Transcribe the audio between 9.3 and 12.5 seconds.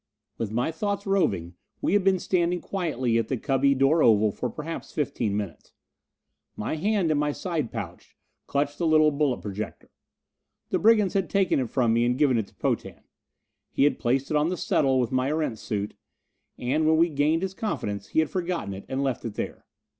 projector. The brigands had taken it from me and given it